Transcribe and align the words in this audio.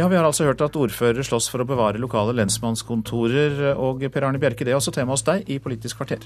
Ja, 0.00 0.08
Vi 0.08 0.16
har 0.16 0.24
altså 0.24 0.46
hørt 0.48 0.62
at 0.64 0.76
ordførere 0.80 1.20
slåss 1.20 1.50
for 1.52 1.60
å 1.60 1.66
bevare 1.68 2.00
lokale 2.00 2.32
lensmannskontorer. 2.38 3.74
Og 3.76 4.00
Per 4.08 4.24
Arne 4.24 4.38
Bjerke, 4.40 4.64
det 4.64 4.72
er 4.72 4.78
også 4.78 4.94
tema 4.96 5.12
hos 5.12 5.26
deg 5.26 5.44
i 5.52 5.58
Politisk 5.60 5.98
kvarter. 6.00 6.22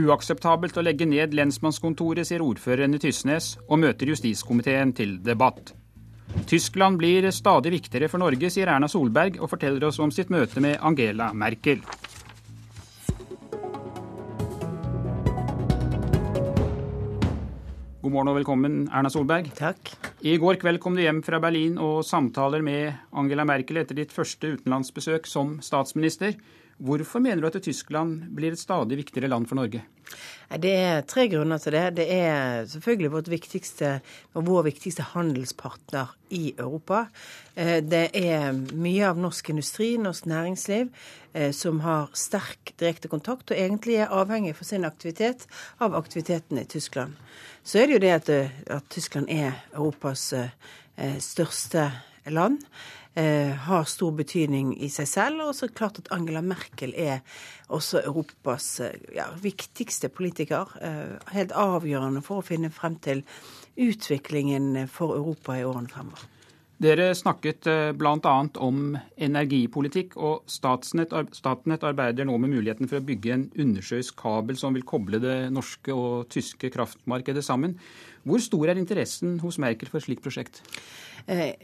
Uakseptabelt 0.00 0.78
å 0.80 0.84
legge 0.86 1.04
ned 1.04 1.34
lensmannskontoret, 1.36 2.24
sier 2.24 2.40
ordføreren 2.40 2.96
i 2.96 3.02
Tysnes, 3.02 3.58
og 3.68 3.82
møter 3.82 4.08
justiskomiteen 4.08 4.94
til 4.96 5.18
debatt. 5.20 5.74
Tyskland 6.48 6.96
blir 7.02 7.28
stadig 7.36 7.74
viktigere 7.74 8.08
for 8.08 8.24
Norge, 8.24 8.48
sier 8.48 8.72
Erna 8.72 8.88
Solberg, 8.88 9.36
og 9.44 9.52
forteller 9.52 9.90
oss 9.90 10.00
om 10.00 10.08
sitt 10.08 10.32
møte 10.32 10.64
med 10.64 10.80
Angela 10.80 11.34
Merkel. 11.36 11.84
God 18.02 18.10
morgen 18.10 18.32
og 18.32 18.34
velkommen, 18.40 18.78
Erna 18.90 19.10
Solberg. 19.14 19.52
Takk. 19.54 19.92
I 20.26 20.32
går 20.42 20.56
kveld 20.58 20.80
kom 20.82 20.96
du 20.98 21.04
hjem 21.04 21.20
fra 21.22 21.38
Berlin 21.38 21.76
og 21.78 22.00
samtaler 22.02 22.58
med 22.66 22.96
Angela 23.14 23.44
Merkel 23.46 23.78
etter 23.78 23.94
ditt 23.94 24.10
første 24.10 24.56
utenlandsbesøk 24.56 25.28
som 25.30 25.52
statsminister. 25.62 26.34
Hvorfor 26.82 27.22
mener 27.22 27.38
du 27.38 27.46
at 27.46 27.62
Tyskland 27.62 28.24
blir 28.34 28.56
et 28.56 28.58
stadig 28.58 28.96
viktigere 28.98 29.30
land 29.30 29.46
for 29.46 29.60
Norge? 29.60 29.84
Det 30.58 30.72
er 30.74 31.04
tre 31.08 31.28
grunner 31.30 31.60
til 31.62 31.76
det. 31.76 31.84
Det 32.00 32.06
er 32.10 32.66
selvfølgelig 32.68 33.12
vårt 33.14 33.30
viktigste 33.30 33.92
vår 34.34 34.66
viktigste 34.66 35.06
handelspartner 35.12 36.10
i 36.34 36.52
Europa. 36.58 37.06
Eh, 37.54 37.78
det 37.84 38.10
er 38.18 38.50
mye 38.74 39.06
av 39.08 39.20
norsk 39.20 39.52
industri, 39.54 39.94
norsk 40.00 40.26
næringsliv, 40.28 40.90
eh, 41.32 41.52
som 41.56 41.80
har 41.86 42.10
sterk 42.18 42.74
direkte 42.80 43.08
kontakt, 43.08 43.50
og 43.50 43.56
egentlig 43.56 44.00
er 44.02 44.12
avhengig 44.12 44.56
for 44.58 44.68
sin 44.68 44.84
aktivitet 44.84 45.46
av 45.78 45.94
aktiviteten 45.94 46.58
i 46.58 46.66
Tyskland. 46.66 47.14
Så 47.64 47.78
er 47.78 47.86
det 47.86 47.94
jo 47.94 48.04
det 48.04 48.14
at, 48.18 48.28
eh, 48.28 48.50
at 48.66 48.88
Tyskland 48.90 49.30
er 49.30 49.62
Europas 49.72 50.32
største 51.18 51.86
land 52.30 52.62
eh, 53.14 53.52
har 53.66 53.84
stor 53.84 54.12
betydning 54.16 54.74
i 54.82 54.90
seg 54.92 55.08
selv. 55.08 55.46
Og 55.48 55.56
så 55.56 55.68
klart 55.68 56.02
at 56.02 56.10
Angela 56.14 56.42
Merkel 56.44 56.94
er 56.96 57.22
også 57.72 58.02
Europas 58.04 58.68
eh, 58.84 58.98
ja, 59.16 59.30
viktigste 59.42 60.12
politiker. 60.12 60.76
Eh, 60.82 61.16
helt 61.34 61.56
avgjørende 61.56 62.22
for 62.24 62.40
å 62.40 62.46
finne 62.46 62.72
frem 62.74 62.98
til 63.02 63.24
utviklingen 63.80 64.86
for 64.92 65.16
Europa 65.16 65.56
i 65.58 65.66
årene 65.66 65.90
fremover. 65.92 66.28
Dere 66.82 67.12
snakket 67.14 67.68
bl.a. 67.94 68.30
om 68.58 68.96
energipolitikk, 69.22 70.16
og 70.18 70.48
Statnett, 70.50 71.12
Statnett 71.30 71.84
arbeider 71.86 72.26
nå 72.26 72.34
med 72.42 72.50
muligheten 72.56 72.90
for 72.90 72.98
å 72.98 73.06
bygge 73.06 73.36
en 73.36 73.44
undersjøisk 73.54 74.16
kabel 74.18 74.58
som 74.58 74.74
vil 74.74 74.82
koble 74.82 75.20
det 75.22 75.36
norske 75.54 75.94
og 75.94 76.26
tyske 76.34 76.72
kraftmarkedet 76.74 77.44
sammen. 77.46 77.76
Hvor 78.22 78.42
stor 78.42 78.70
er 78.70 78.78
interessen 78.78 79.38
hos 79.42 79.58
Merkel 79.58 79.90
for 79.90 79.98
et 79.98 80.06
slikt 80.06 80.22
prosjekt? 80.22 80.62
Eh, 81.30 81.54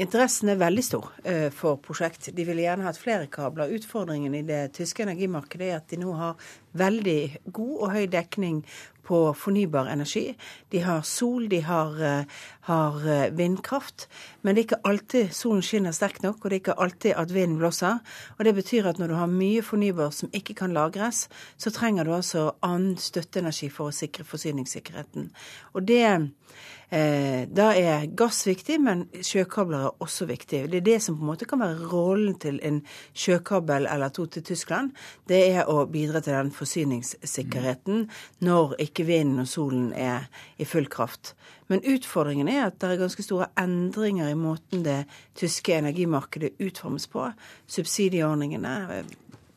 interessen 0.00 0.48
er 0.52 0.60
veldig 0.60 0.84
stor 0.84 1.10
eh, 1.28 1.48
for 1.52 1.80
prosjekt. 1.84 2.30
De 2.36 2.46
ville 2.48 2.64
gjerne 2.64 2.86
hatt 2.86 3.00
flere 3.00 3.28
kabler. 3.32 3.72
Utfordringen 3.76 4.34
i 4.36 4.44
det 4.48 4.62
tyske 4.76 5.04
energimarkedet 5.04 5.68
er 5.68 5.80
at 5.80 5.88
de 5.92 6.00
nå 6.00 6.14
har 6.16 6.40
veldig 6.80 7.20
god 7.52 7.74
og 7.76 7.92
høy 7.92 8.06
dekning 8.12 8.62
på 9.06 9.34
fornybar 9.34 9.90
energi. 9.92 10.34
De 10.70 10.78
har 10.78 11.02
sol, 11.02 11.48
de 11.48 11.60
har, 11.60 12.02
eh, 12.02 12.24
har 12.60 13.08
eh, 13.08 13.30
vindkraft. 13.30 14.08
Men 14.42 14.54
det 14.54 14.60
er 14.60 14.66
ikke 14.68 14.88
alltid 14.88 15.32
solen 15.34 15.62
skinner 15.62 15.92
sterkt 15.92 16.22
nok, 16.22 16.44
og 16.44 16.50
det 16.50 16.56
er 16.56 16.62
ikke 16.62 16.80
alltid 16.80 17.14
at 17.16 17.34
vinden 17.34 17.58
blåser. 17.58 17.98
Og 18.38 18.44
Det 18.44 18.54
betyr 18.54 18.86
at 18.86 18.98
når 18.98 19.08
du 19.08 19.14
har 19.14 19.26
mye 19.26 19.62
fornybar 19.62 20.10
som 20.10 20.30
ikke 20.32 20.54
kan 20.54 20.72
lagres, 20.72 21.28
så 21.58 21.70
trenger 21.70 22.04
du 22.04 22.14
altså 22.14 22.52
annen 22.62 22.96
støtteenergi 22.96 23.70
for 23.70 23.88
å 23.88 23.96
sikre 23.96 24.24
forsyningssikkerheten. 24.24 25.30
Og 25.74 25.88
det 25.88 26.32
da 26.92 27.66
er 27.72 28.02
gass 28.12 28.42
viktig, 28.44 28.76
men 28.84 29.06
sjøkabler 29.24 29.86
er 29.86 30.02
også 30.04 30.26
viktig. 30.28 30.58
Det 30.68 30.82
er 30.82 30.84
det 30.84 30.98
som 31.00 31.16
på 31.16 31.24
en 31.24 31.30
måte 31.30 31.46
kan 31.48 31.62
være 31.62 31.86
rollen 31.88 32.34
til 32.42 32.58
en 32.60 32.82
sjøkabel 33.16 33.88
eller 33.88 34.12
to 34.12 34.26
til 34.28 34.44
Tyskland. 34.44 34.90
Det 35.24 35.40
er 35.54 35.70
å 35.72 35.86
bidra 35.88 36.20
til 36.20 36.36
den 36.36 36.52
forsyningssikkerheten 36.52 38.04
når 38.44 38.76
ikke 38.84 39.08
vinden 39.08 39.46
og 39.46 39.48
solen 39.48 39.88
er 39.96 40.28
i 40.60 40.68
full 40.68 40.90
kraft. 40.92 41.32
Men 41.72 41.80
utfordringen 41.88 42.50
er 42.52 42.66
at 42.66 42.76
det 42.82 42.90
er 42.90 43.00
ganske 43.00 43.24
store 43.24 43.48
endringer 43.56 44.28
i 44.28 44.36
måten 44.36 44.84
det 44.84 45.06
tyske 45.38 45.78
energimarkedet 45.80 46.58
utformes 46.60 47.08
på. 47.08 47.30
Subsidieordningene, 47.72 49.04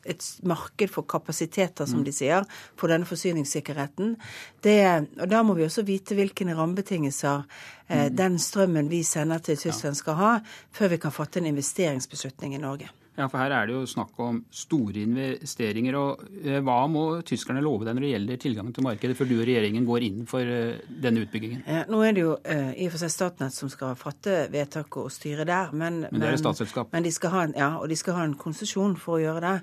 et 0.06 0.26
marked 0.46 0.92
for 0.92 1.06
kapasiteter, 1.08 1.86
som 1.86 2.04
de 2.06 2.12
sier, 2.14 2.46
for 2.76 2.92
denne 2.92 3.08
forsyningssikkerheten. 3.08 4.16
Det, 4.64 4.78
og 5.20 5.28
Da 5.30 5.42
må 5.42 5.54
vi 5.58 5.66
også 5.66 5.86
vite 5.86 6.14
hvilke 6.18 6.46
rammebetingelser 6.46 7.44
eh, 7.88 8.08
den 8.12 8.38
strømmen 8.38 8.90
vi 8.90 9.02
sender 9.02 9.38
til 9.38 9.58
Tyskland 9.58 9.98
skal 9.98 10.20
ha, 10.20 10.36
før 10.72 10.94
vi 10.94 11.02
kan 11.02 11.14
fatte 11.14 11.40
en 11.40 11.50
investeringsbeslutning 11.52 12.54
i 12.54 12.62
Norge. 12.62 12.90
Ja, 13.16 13.28
for 13.32 13.40
Her 13.40 13.54
er 13.56 13.68
det 13.68 13.76
jo 13.76 13.86
snakk 13.88 14.18
om 14.20 14.42
store 14.52 15.02
investeringer. 15.06 15.96
og 15.96 16.24
eh, 16.44 16.60
Hva 16.64 16.78
må 16.90 17.04
tyskerne 17.26 17.62
love 17.64 17.86
deg 17.86 17.96
når 17.96 18.06
det 18.06 18.12
gjelder 18.12 18.40
tilgangen 18.42 18.76
til 18.76 18.86
markedet, 18.86 19.16
før 19.16 19.30
du 19.30 19.36
og 19.38 19.46
regjeringen 19.48 19.88
går 19.88 20.06
inn 20.08 20.22
for 20.28 20.44
eh, 20.44 20.82
denne 20.88 21.24
utbyggingen? 21.24 21.64
Ja, 21.64 21.84
nå 21.88 22.02
er 22.04 22.16
det 22.16 22.26
jo 22.26 22.36
i 22.46 22.86
og 22.86 22.94
for 22.94 23.02
seg 23.02 23.14
Statnett 23.14 23.56
som 23.56 23.72
skal 23.72 23.96
fatte 23.98 24.46
vedtak 24.52 25.00
og 25.00 25.10
styre 25.14 25.48
der. 25.48 25.72
Men, 25.72 26.02
men 26.10 26.20
det 26.20 26.28
er 26.28 26.38
et 26.38 26.44
statsselskap? 26.44 26.92
Men 26.92 27.06
de 27.06 27.12
skal 27.14 27.32
ha 27.32 27.44
en, 27.48 27.56
ja, 27.56 27.70
og 27.80 27.88
de 27.90 27.98
skal 27.98 28.18
ha 28.18 28.26
en 28.28 28.36
konsesjon 28.38 28.98
for 29.00 29.16
å 29.16 29.22
gjøre 29.24 29.44
det 29.46 29.56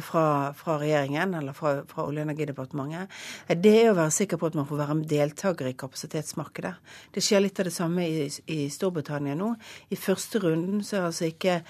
fra, 0.00 0.52
fra 0.56 0.78
regjeringen 0.80 1.34
eller 1.34 1.52
fra, 1.52 1.74
fra 1.88 2.06
Olje- 2.06 2.22
og 2.22 2.30
energidepartementet. 2.30 3.12
Det 3.60 3.74
er 3.82 3.90
å 3.90 3.96
være 3.98 4.14
sikker 4.14 4.40
på 4.40 4.48
at 4.48 4.56
man 4.58 4.68
får 4.68 4.80
være 4.80 4.98
deltaker 5.10 5.68
i 5.68 5.76
kapasitetsmarkedet. 5.78 6.74
Det 7.12 7.24
skjer 7.24 7.44
litt 7.44 7.60
av 7.60 7.68
det 7.68 7.74
samme 7.74 8.06
i, 8.06 8.26
i 8.54 8.60
Storbritannia 8.72 9.36
nå. 9.38 9.52
I 9.92 9.98
første 10.00 10.40
runden 10.42 10.84
så 10.86 10.98
er 10.98 11.08
altså 11.10 11.28
ikke 11.28 11.60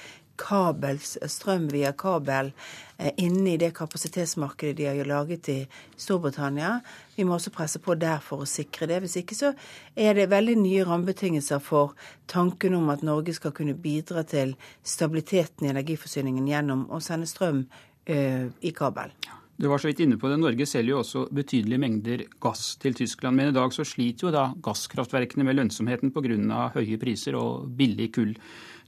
kabel, 0.42 0.98
strøm 1.00 1.68
via 1.72 1.92
kabel 1.96 2.50
eh, 2.98 3.12
inne 3.22 3.54
i 3.54 3.58
det 3.60 3.72
kapasitetsmarkedet 3.76 4.76
de 4.80 4.88
har 4.88 5.08
laget 5.08 5.50
i 5.52 5.58
Storbritannia. 5.96 6.80
Vi 7.16 7.26
må 7.28 7.36
også 7.36 7.52
presse 7.54 7.82
på 7.82 7.94
der 8.00 8.22
for 8.24 8.42
å 8.42 8.48
sikre 8.48 8.88
det. 8.90 9.02
Hvis 9.04 9.18
ikke 9.22 9.38
så 9.38 9.52
er 9.94 10.18
det 10.18 10.30
veldig 10.32 10.56
nye 10.62 10.86
rammebetingelser 10.88 11.62
for 11.62 11.94
tanken 12.30 12.74
om 12.78 12.90
at 12.94 13.04
Norge 13.06 13.36
skal 13.38 13.54
kunne 13.56 13.76
bidra 13.78 14.24
til 14.26 14.56
stabiliteten 14.82 15.68
i 15.68 15.72
energiforsyningen 15.74 16.48
gjennom 16.50 16.88
å 16.90 17.00
sende 17.04 17.30
strøm 17.30 17.64
uh, 17.66 18.46
i 18.60 18.74
kabel. 18.74 19.14
Du 19.62 19.68
var 19.68 19.78
så 19.78 19.90
vidt 19.90 20.00
inne 20.02 20.16
på 20.18 20.26
det. 20.26 20.40
Norge 20.40 20.66
selger 20.66 20.94
jo 20.94 21.00
også 21.02 21.26
betydelige 21.30 21.78
mengder 21.78 22.24
gass 22.42 22.72
til 22.82 22.96
Tyskland. 22.98 23.36
Men 23.38 23.52
i 23.52 23.54
dag 23.54 23.70
så 23.70 23.84
sliter 23.86 24.26
jo 24.26 24.32
da 24.34 24.48
gasskraftverkene 24.64 25.44
med 25.46 25.58
lønnsomheten 25.58 26.10
pga. 26.10 26.70
høye 26.74 26.98
priser 26.98 27.36
og 27.38 27.68
billig 27.78 28.10
kull. 28.16 28.32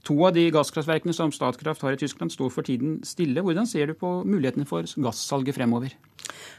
To 0.05 0.15
av 0.27 0.35
de 0.35 0.43
gasskraftverkene 0.53 1.15
som 1.17 1.31
Statkraft 1.33 1.81
har 1.81 1.95
i 1.95 1.97
Tyskland, 1.97 2.33
står 2.33 2.51
for 2.53 2.67
tiden 2.67 2.99
stille. 3.07 3.41
Hvordan 3.41 3.65
ser 3.67 3.89
du 3.89 3.95
på 3.97 4.19
mulighetene 4.27 4.67
for 4.69 4.85
gassalget 5.01 5.57
fremover? 5.57 5.95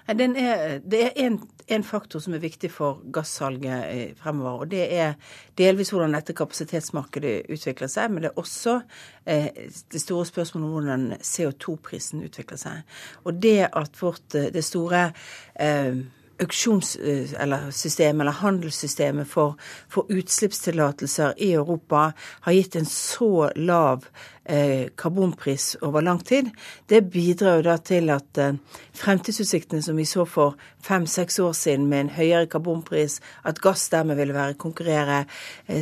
Er, 0.09 0.79
det 0.83 1.03
er 1.03 1.39
en 1.67 1.85
faktor 1.87 2.23
som 2.23 2.35
er 2.35 2.43
viktig 2.43 2.71
for 2.71 3.01
gassalget 3.15 3.87
eh, 3.91 4.11
fremover. 4.19 4.65
og 4.65 4.71
Det 4.71 4.85
er 4.95 5.15
delvis 5.59 5.91
hvordan 5.91 6.15
dette 6.15 6.35
kapasitetsmarkedet 6.37 7.51
utvikler 7.51 7.91
seg, 7.91 8.11
men 8.11 8.23
det 8.23 8.31
er 8.31 8.43
også 8.43 8.81
eh, 9.27 9.49
det 9.93 10.03
store 10.03 10.27
spørsmålet 10.27 10.67
om 10.67 10.75
hvordan 10.77 11.07
CO2-prisen 11.23 12.23
utvikler 12.27 12.61
seg. 12.61 13.01
Og 13.25 13.43
det 13.43 13.69
at 13.73 14.03
vårt, 14.03 14.27
eh, 14.35 14.51
det 14.55 14.65
store 14.65 15.09
eh, 15.55 16.03
auksjonssystemet 16.43 17.35
eh, 17.35 18.21
eller, 18.21 18.33
handelssystemet 18.41 19.29
for, 19.29 19.55
for 19.89 20.07
utslippstillatelser 20.13 21.35
i 21.37 21.53
Europa 21.53 22.13
har 22.47 22.53
gitt 22.53 22.77
en 22.77 22.89
så 22.89 23.51
lav 23.57 24.07
eh, 24.45 24.89
karbonpris 24.95 25.77
over 25.81 26.05
lang 26.05 26.21
tid, 26.21 26.51
det 26.87 27.03
bidrar 27.13 27.61
jo 27.61 27.67
da 27.69 27.77
til 27.79 28.13
at 28.15 28.41
eh, 28.43 28.57
fremtidsutsiktene 28.97 29.83
som 29.83 29.99
vi 29.99 30.07
så 30.09 30.27
for 30.29 30.57
fem-seks 30.87 31.41
år 31.43 31.57
siden 31.57 31.89
med 31.91 32.05
en 32.05 32.15
høyere 32.19 32.47
karbonpris, 32.53 33.21
at 33.45 33.61
gass 33.65 33.89
dermed 33.93 34.21
ville 34.21 34.37
være 34.37 34.61
konkurrere 34.61 35.25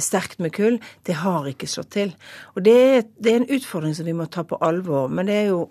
sterkt 0.01 0.41
med 0.41 0.55
kull, 0.55 0.81
det 1.07 1.21
har 1.23 1.49
ikke 1.51 1.69
slått 1.71 1.95
til. 1.99 2.15
Og 2.55 2.65
det 2.65 2.77
er, 2.83 3.09
det 3.19 3.33
er 3.33 3.43
en 3.43 3.55
utfordring 3.59 3.97
som 3.97 4.07
vi 4.07 4.17
må 4.17 4.31
ta 4.31 4.47
på 4.47 4.61
alvor. 4.65 5.11
Men 5.13 5.29
det 5.29 5.41
er 5.43 5.51
jo 5.51 5.65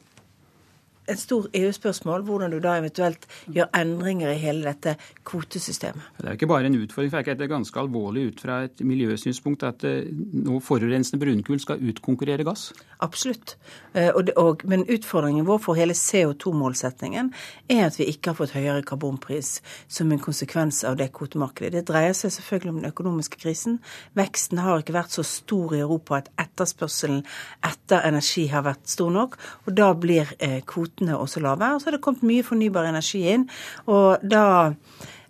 et 1.09 1.19
stort 1.19 1.49
EU-spørsmål 1.57 2.23
hvordan 2.27 2.53
du 2.53 2.59
da 2.63 2.77
eventuelt 2.79 3.27
gjør 3.51 3.71
endringer 3.75 4.33
i 4.33 4.39
hele 4.39 4.63
dette 4.67 4.95
kvotesystemet. 5.27 6.01
Det 6.17 6.25
er 6.27 6.35
jo 6.35 6.41
ikke 6.41 6.51
bare 6.53 6.69
en 6.69 6.79
utfordring, 6.79 7.11
for 7.11 7.33
det 7.33 7.47
er 7.47 7.51
ganske 7.51 7.79
alvorlig 7.79 8.27
ut 8.31 8.43
fra 8.45 8.61
et 8.67 8.83
miljøsynspunkt 8.85 9.65
at 9.67 9.83
eh, 9.87 10.09
nå 10.13 10.59
forurensende 10.63 11.21
brunkull 11.23 11.61
skal 11.61 11.83
utkonkurrere 11.83 12.47
gass? 12.47 12.71
Absolutt. 13.03 13.57
Og 13.93 14.23
det, 14.25 14.33
og, 14.39 14.63
men 14.69 14.85
utfordringen 14.89 15.45
vår 15.45 15.59
for 15.61 15.77
hele 15.77 15.93
CO2-målsetningen 15.97 17.29
er 17.69 17.83
at 17.85 17.97
vi 17.99 18.07
ikke 18.09 18.31
har 18.31 18.37
fått 18.39 18.55
høyere 18.55 18.85
karbonpris 18.87 19.57
som 19.91 20.11
en 20.11 20.21
konsekvens 20.23 20.83
av 20.87 20.97
det 20.97 21.09
kvotemarkedet. 21.15 21.73
Det 21.75 21.83
dreier 21.91 22.15
seg 22.17 22.33
selvfølgelig 22.33 22.71
om 22.71 22.79
den 22.81 22.91
økonomiske 22.93 23.41
krisen. 23.43 23.79
Veksten 24.17 24.61
har 24.63 24.81
ikke 24.81 24.95
vært 24.95 25.15
så 25.15 25.25
stor 25.27 25.75
i 25.75 25.81
Europa 25.83 26.21
at 26.21 26.31
etterspørselen 26.41 27.21
etter 27.65 28.07
energi 28.07 28.47
har 28.53 28.65
vært 28.65 28.87
stor 28.89 29.11
nok, 29.13 29.37
og 29.67 29.77
da 29.77 29.91
blir 29.97 30.33
eh, 30.39 30.61
kvotene 30.93 31.17
også 31.17 31.41
lave. 31.41 31.73
Og 31.73 31.81
så 31.81 31.89
har 31.89 31.97
det 31.97 32.03
kommet 32.03 32.23
mye 32.23 32.43
fornybar 32.43 32.89
energi 32.89 33.27
inn, 33.33 33.49
og 33.87 34.19
da 34.21 34.83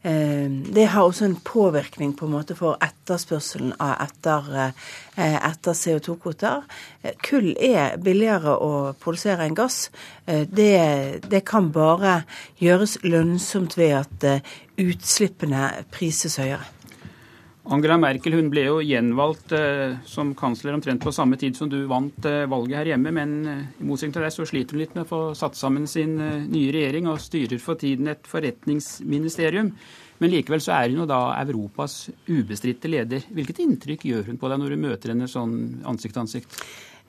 det 0.04 0.83
har 0.92 1.06
også 1.07 1.24
en 1.30 1.38
påvirkning 1.48 2.12
på 2.19 2.25
en 2.25 2.33
måte 2.33 2.57
for 2.60 2.75
etterspørselen 2.83 3.71
etter, 3.80 4.74
etter 5.15 5.77
CO2-kvoter. 5.80 6.65
Kull 7.24 7.54
er 7.56 7.95
billigere 8.04 8.51
å 8.51 8.92
produsere 9.00 9.48
enn 9.48 9.56
gass. 9.56 9.88
Det, 10.27 11.24
det 11.24 11.44
kan 11.48 11.71
bare 11.71 12.25
gjøres 12.60 12.98
lønnsomt 13.07 13.77
ved 13.80 13.95
at 14.01 14.27
utslippene 14.75 15.69
prises 15.95 16.36
høyere. 16.36 16.68
Angela 17.71 17.95
Merkel 17.95 18.36
hun 18.36 18.50
ble 18.51 18.65
jo 18.65 18.80
gjenvalgt 18.83 19.54
eh, 19.56 19.94
som 20.10 20.33
kansler 20.36 20.75
omtrent 20.75 21.04
på 21.04 21.13
samme 21.15 21.38
tid 21.39 21.56
som 21.56 21.69
du 21.71 21.86
vant 21.88 22.25
eh, 22.27 22.44
valget 22.51 22.81
her 22.81 22.89
hjemme, 22.92 23.13
men 23.15 23.36
eh, 23.48 23.62
i 23.80 23.88
motsetning 23.88 24.18
til 24.18 24.25
deg 24.25 24.33
så 24.36 24.48
sliter 24.50 24.75
hun 24.75 24.83
litt 24.83 24.98
med 24.98 25.06
å 25.06 25.12
få 25.13 25.21
satt 25.39 25.56
sammen 25.56 25.88
sin 25.88 26.18
eh, 26.19 26.42
nye 26.44 26.74
regjering, 26.75 27.07
og 27.07 27.21
styrer 27.24 27.63
for 27.63 27.80
tiden 27.80 28.12
et 28.12 28.27
forretningsministerium. 28.27 29.71
Men 30.19 30.33
likevel 30.33 30.63
så 30.63 30.75
er 30.75 30.92
hun 30.92 31.06
jo 31.06 31.07
da 31.07 31.21
Europas 31.39 32.10
ubestridte 32.27 32.92
leder. 32.92 33.24
Hvilket 33.31 33.63
inntrykk 33.63 34.04
gjør 34.12 34.27
hun 34.27 34.42
på 34.42 34.51
deg 34.51 34.60
når 34.60 34.75
du 34.75 34.83
møter 34.83 35.15
henne 35.15 35.31
sånn 35.31 35.56
ansikt 35.88 36.18
til 36.18 36.25
ansikt? 36.25 36.60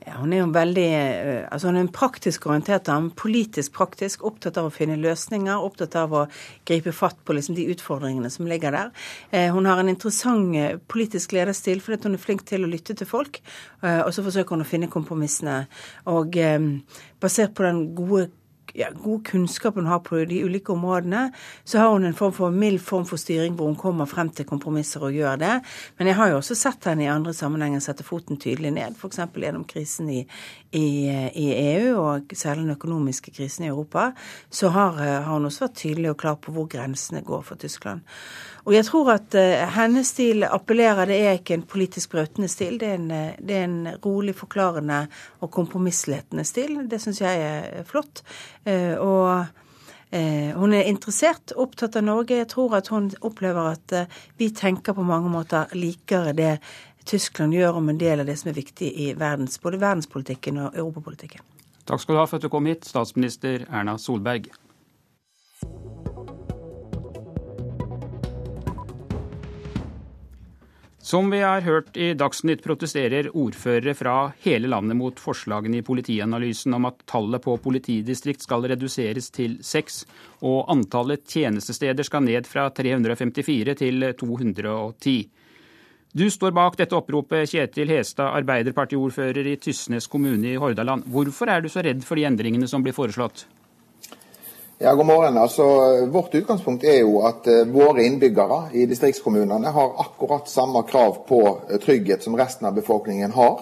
Ja, 0.05 0.19
hun 0.21 0.35
er 0.37 0.43
jo 0.43 0.51
veldig 0.53 0.85
eh, 0.93 1.45
altså 1.49 1.71
hun 1.71 1.79
er 1.79 1.87
en 1.87 1.95
praktisk 1.97 2.45
orientert 2.51 2.85
dame. 2.91 3.09
Politisk 3.17 3.73
praktisk, 3.79 4.27
opptatt 4.29 4.59
av 4.61 4.69
å 4.69 4.73
finne 4.75 4.99
løsninger, 5.01 5.65
opptatt 5.65 5.97
av 5.97 6.13
å 6.13 6.25
gripe 6.69 6.93
fatt 6.93 7.23
på 7.25 7.37
liksom 7.37 7.57
de 7.57 7.65
utfordringene 7.73 8.29
som 8.33 8.45
ligger 8.51 8.77
der. 8.77 8.93
Eh, 9.33 9.49
hun 9.55 9.65
har 9.65 9.81
en 9.81 9.89
interessant 9.89 10.53
eh, 10.61 10.77
politisk 10.93 11.33
lederstil 11.33 11.81
fordi 11.81 12.05
hun 12.05 12.19
er 12.19 12.25
flink 12.27 12.45
til 12.51 12.67
å 12.67 12.71
lytte 12.71 12.97
til 12.99 13.09
folk. 13.09 13.41
Og 13.85 14.11
så 14.17 14.23
forsøker 14.25 14.57
hun 14.57 14.65
å 14.65 14.69
finne 14.69 14.89
kompromissene. 14.93 15.67
Og 16.09 16.37
basert 17.21 17.53
på 17.57 17.67
den 17.67 17.83
gode 17.97 18.31
ja, 18.75 18.91
god 18.91 19.25
kunnskap 19.27 19.75
hun 19.79 19.87
har 19.87 20.01
på 20.05 20.19
de 20.29 20.41
ulike 20.45 20.73
områdene, 20.73 21.29
så 21.65 21.79
har 21.79 21.93
hun 21.93 22.05
en 22.05 22.17
form 22.17 22.33
for 22.35 22.51
mild 22.51 22.81
form 22.83 23.07
for 23.07 23.21
styring 23.21 23.55
hvor 23.55 23.71
hun 23.71 23.79
kommer 23.79 24.09
frem 24.11 24.31
til 24.35 24.49
kompromisser 24.49 25.05
og 25.07 25.15
gjør 25.15 25.39
det. 25.41 25.53
Men 25.99 26.11
jeg 26.11 26.19
har 26.19 26.33
jo 26.33 26.41
også 26.41 26.57
sett 26.59 26.89
henne 26.91 27.07
i 27.07 27.11
andre 27.13 27.35
sammenhenger 27.37 27.85
sette 27.85 28.07
foten 28.07 28.41
tydelig 28.41 28.75
ned, 28.75 28.99
f.eks. 28.99 29.23
gjennom 29.35 29.67
krisen 29.71 30.11
i, 30.11 30.25
i, 30.73 30.87
i, 31.31 31.47
EU 31.77 32.01
og 32.03 32.35
særlig 32.35 32.67
den 32.67 32.75
økonomiske 32.75 33.35
krisen 33.37 33.69
i 33.69 33.71
Europa. 33.71 34.11
Så 34.51 34.73
har, 34.75 34.99
har 34.99 35.31
hun 35.31 35.47
også 35.47 35.69
vært 35.69 35.79
tydelig 35.85 36.11
og 36.11 36.19
klar 36.25 36.41
på 36.43 36.55
hvor 36.55 36.67
grensene 36.71 37.23
går 37.23 37.47
for 37.47 37.61
Tyskland. 37.61 38.03
Og 38.65 38.73
jeg 38.73 38.87
tror 38.89 39.11
at 39.13 39.35
uh, 39.37 39.65
hennes 39.77 40.09
stil 40.09 40.47
appellerer. 40.49 41.09
Det 41.11 41.19
er 41.21 41.37
ikke 41.39 41.59
en 41.59 41.67
politisk 41.69 42.15
brøtende 42.15 42.49
stil. 42.49 42.79
Det 42.81 42.89
er 42.89 42.97
en, 43.01 43.11
uh, 43.11 43.35
det 43.39 43.59
er 43.59 43.67
en 43.67 43.91
rolig, 44.05 44.35
forklarende 44.39 45.05
og 45.45 45.51
kompromissletende 45.53 46.47
stil. 46.49 46.79
Det 46.91 47.01
syns 47.03 47.21
jeg 47.25 47.45
er 47.45 47.85
flott. 47.89 48.25
Uh, 48.69 48.97
og 49.01 49.61
hun 50.15 50.71
er 50.77 50.87
interessert, 50.87 51.51
opptatt 51.59 51.97
av 51.99 52.05
Norge. 52.07 52.37
Jeg 52.39 52.47
tror 52.53 52.77
at 52.79 52.87
hun 52.93 53.09
opplever 53.27 53.73
at 53.73 53.95
vi 54.39 54.47
tenker 54.55 54.95
på 54.95 55.03
mange 55.03 55.27
måter 55.33 55.73
likere 55.75 56.31
det 56.39 56.53
Tyskland 57.05 57.57
gjør 57.57 57.81
om 57.81 57.89
en 57.91 57.99
del 57.99 58.23
av 58.23 58.29
det 58.29 58.37
som 58.39 58.53
er 58.53 58.57
viktig 58.61 58.93
i 58.95 59.09
verdens, 59.19 59.59
både 59.59 59.81
verdenspolitikken 59.83 60.61
og 60.63 60.79
europapolitikken. 60.79 61.43
Takk 61.85 62.01
skal 62.01 62.15
du 62.15 62.21
ha 62.23 62.29
for 62.31 62.39
at 62.39 62.47
du 62.47 62.53
kom 62.53 62.71
hit, 62.71 62.87
statsminister 62.89 63.67
Erna 63.69 63.99
Solberg. 63.99 64.49
Som 71.05 71.31
vi 71.31 71.43
har 71.43 71.61
hørt 71.61 71.97
i 72.01 72.15
Dagsnytt, 72.17 72.63
protesterer 72.65 73.27
ordførere 73.37 73.93
fra 73.93 74.13
hele 74.41 74.71
landet 74.73 74.97
mot 74.97 75.19
forslagene 75.21 75.83
i 75.83 75.85
Politianalysen 75.85 76.73
om 76.79 76.87
at 76.89 77.03
tallet 77.05 77.45
på 77.45 77.59
politidistrikt 77.61 78.47
skal 78.47 78.65
reduseres 78.73 79.29
til 79.29 79.59
seks, 79.61 80.07
og 80.41 80.71
antallet 80.73 81.27
tjenestesteder 81.29 82.09
skal 82.09 82.25
ned 82.25 82.49
fra 82.49 82.71
354 82.73 83.75
til 83.83 84.07
210. 84.23 85.19
Du 86.17 86.25
står 86.33 86.57
bak 86.57 86.81
dette 86.81 86.97
oppropet, 86.97 87.53
Kjetil 87.53 87.93
Hestad, 87.93 88.33
Arbeiderpartiordfører 88.41 89.53
i 89.53 89.59
Tysnes 89.61 90.09
kommune 90.09 90.55
i 90.55 90.57
Hordaland. 90.57 91.05
Hvorfor 91.05 91.53
er 91.53 91.61
du 91.61 91.69
så 91.69 91.85
redd 91.85 92.01
for 92.09 92.17
de 92.17 92.25
endringene 92.31 92.71
som 92.71 92.81
blir 92.81 92.97
foreslått? 92.97 93.45
Ja, 94.79 94.95
god 94.95 95.07
morgen. 95.07 95.39
Altså, 95.39 95.63
vårt 96.07 96.35
utgangspunkt 96.35 96.85
er 96.85 96.97
jo 97.05 97.21
at 97.23 97.47
uh, 97.47 97.61
våre 97.71 98.03
innbyggere 98.03 98.73
i 98.75 98.89
distriktskommunene 98.91 99.71
har 99.71 99.93
akkurat 100.03 100.49
samme 100.51 100.83
krav 100.89 101.21
på 101.29 101.39
uh, 101.47 101.77
trygghet 101.79 102.25
som 102.27 102.35
resten 102.37 102.67
av 102.67 102.75
befolkningen 102.75 103.31
har. 103.31 103.61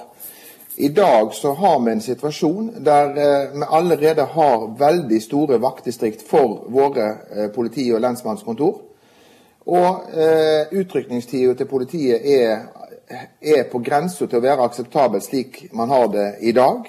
I 0.77 0.89
dag 0.89 1.35
så 1.37 1.53
har 1.53 1.83
vi 1.85 1.93
en 1.93 2.01
situasjon 2.01 2.71
der 2.79 3.13
uh, 3.13 3.59
vi 3.59 3.69
allerede 3.69 4.25
har 4.25 4.65
veldig 4.79 5.21
store 5.23 5.59
vaktdistrikt 5.61 6.25
for 6.31 6.65
våre 6.73 7.11
politi- 7.55 7.93
og 7.93 8.01
lensmannskontor. 8.01 8.81
Og 9.69 10.17
utrykningstida 10.73 11.53
til 11.55 11.69
politiet 11.71 12.25
er, 12.25 12.65
er 13.39 13.69
på 13.71 13.79
grensa 13.85 14.27
til 14.27 14.41
å 14.41 14.43
være 14.49 14.65
akseptabel 14.65 15.23
slik 15.23 15.69
man 15.77 15.93
har 15.93 16.09
det 16.11 16.27
i 16.41 16.57
dag. 16.57 16.89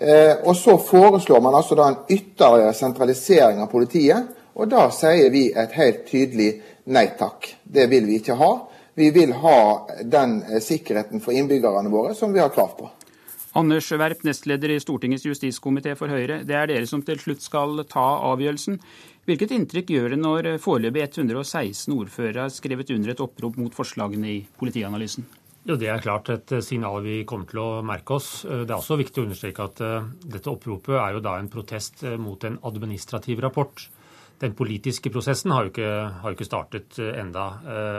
Eh, 0.00 0.34
og 0.44 0.56
så 0.56 0.76
foreslår 0.78 1.40
man 1.40 1.54
altså 1.56 1.76
da 1.78 1.88
en 1.88 2.02
ytterligere 2.08 2.74
sentralisering 2.76 3.62
av 3.64 3.70
politiet. 3.72 4.32
Og 4.56 4.68
da 4.68 4.88
sier 4.92 5.30
vi 5.32 5.48
et 5.52 5.72
helt 5.76 6.04
tydelig 6.08 6.50
nei 6.92 7.06
takk. 7.18 7.48
Det 7.62 7.88
vil 7.92 8.08
vi 8.08 8.20
ikke 8.20 8.36
ha. 8.36 8.52
Vi 8.96 9.10
vil 9.12 9.32
ha 9.40 9.58
den 10.04 10.38
eh, 10.44 10.60
sikkerheten 10.64 11.24
for 11.24 11.36
innbyggerne 11.36 11.92
våre 11.92 12.14
som 12.16 12.32
vi 12.32 12.40
har 12.40 12.52
krav 12.52 12.76
på. 12.78 12.90
Anders 13.56 13.88
Werp, 13.92 14.20
nestleder 14.24 14.74
i 14.74 14.80
Stortingets 14.80 15.24
justiskomité 15.24 15.94
for 15.96 16.12
Høyre. 16.12 16.42
Det 16.44 16.56
er 16.56 16.68
dere 16.68 16.88
som 16.88 17.00
til 17.04 17.20
slutt 17.20 17.44
skal 17.44 17.80
ta 17.88 18.04
avgjørelsen. 18.28 18.76
Hvilket 19.26 19.54
inntrykk 19.56 19.94
gjør 19.94 20.12
det 20.12 20.20
når 20.20 20.50
foreløpig 20.62 21.06
116 21.08 21.96
ordførere 21.96 22.44
har 22.44 22.52
skrevet 22.52 22.92
under 22.92 23.14
et 23.14 23.24
opprop 23.24 23.56
mot 23.56 23.74
forslagene 23.74 24.28
i 24.28 24.38
Politianalysen? 24.60 25.24
Jo, 25.66 25.74
Det 25.74 25.88
er 25.90 25.98
klart 25.98 26.28
et 26.30 26.52
eh, 26.54 26.62
signal 26.62 27.00
vi 27.02 27.24
kommer 27.26 27.48
til 27.50 27.58
å 27.58 27.82
merke 27.82 28.14
oss. 28.14 28.44
Eh, 28.46 28.62
det 28.62 28.70
er 28.70 28.78
også 28.78 29.00
viktig 29.00 29.18
å 29.18 29.24
understreke 29.26 29.64
at 29.66 29.80
eh, 29.82 30.04
dette 30.36 30.52
oppropet 30.52 30.94
er 30.94 31.16
jo 31.16 31.22
da 31.24 31.32
en 31.40 31.50
protest 31.50 32.04
mot 32.22 32.44
en 32.46 32.60
administrativ 32.70 33.42
rapport. 33.42 33.82
Den 34.38 34.54
politiske 34.54 35.10
prosessen 35.10 35.50
har 35.50 35.66
jo 35.66 35.72
ikke, 35.72 35.90
har 36.22 36.30
jo 36.30 36.36
ikke 36.36 36.46
startet 36.46 36.98
enda, 37.00 37.46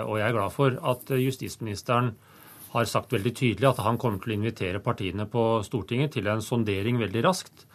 og 0.06 0.20
jeg 0.20 0.28
er 0.28 0.36
glad 0.36 0.54
for 0.54 0.76
at 0.92 1.10
justisministeren 1.18 2.12
har 2.76 2.86
sagt 2.86 3.16
veldig 3.16 3.32
tydelig 3.34 3.72
at 3.72 3.82
han 3.82 3.98
kommer 3.98 4.22
til 4.22 4.36
å 4.36 4.38
invitere 4.38 4.84
partiene 4.86 5.26
på 5.26 5.48
Stortinget 5.66 6.14
til 6.14 6.30
en 6.30 6.46
sondering 6.46 7.02
veldig 7.02 7.26
raskt 7.26 7.66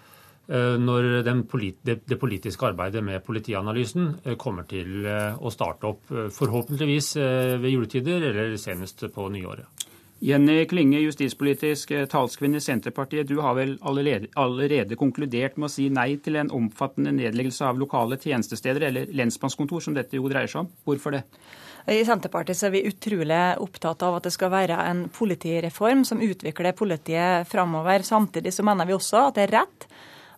når 0.46 1.24
det 1.26 2.20
politiske 2.22 2.70
arbeidet 2.70 3.02
med 3.02 3.26
politianalysen 3.26 4.36
kommer 4.38 4.70
til 4.70 5.10
å 5.10 5.50
starte 5.50 5.90
opp, 5.90 6.06
forhåpentligvis 6.38 7.16
ved 7.18 7.70
juletider 7.72 8.30
eller 8.30 8.54
senest 8.62 9.08
på 9.10 9.26
nyåret. 9.34 9.81
Jenny 10.22 10.66
Klinge, 10.70 11.00
justispolitisk 11.02 11.90
eh, 11.90 12.04
talskvinne 12.06 12.60
i 12.60 12.62
Senterpartiet. 12.62 13.26
Du 13.26 13.40
har 13.42 13.56
vel 13.58 13.72
allerede, 13.82 14.28
allerede, 14.38 14.94
konkludert 14.94 15.56
med 15.56 15.66
å 15.66 15.73
si 15.73 15.88
nei 15.90 16.12
til 16.23 16.38
en 16.38 16.52
omfattende 16.54 17.11
nedleggelse 17.16 17.66
av 17.66 17.80
lokale 17.80 18.20
tjenestesteder, 18.23 18.87
eller 18.87 19.11
lensmannskontor, 19.18 19.82
som 19.82 19.97
dette 19.97 20.20
jo 20.20 20.30
dreier 20.30 20.47
seg 20.47 20.61
om. 20.62 20.70
Hvorfor 20.87 21.16
det? 21.16 21.25
I 21.90 22.04
Senterpartiet 22.06 22.62
er 22.62 22.70
vi 22.70 22.85
utrolig 22.87 23.40
opptatt 23.64 24.06
av 24.06 24.20
at 24.20 24.28
det 24.28 24.35
skal 24.37 24.54
være 24.54 24.78
en 24.92 25.08
politireform 25.11 26.06
som 26.06 26.23
utvikler 26.23 26.78
politiet 26.78 27.50
framover. 27.50 28.06
Samtidig 28.06 28.54
så 28.54 28.62
mener 28.62 28.87
vi 28.87 28.94
også 28.94 29.25
at 29.26 29.40
det 29.40 29.49
er 29.49 29.56
rett 29.58 29.88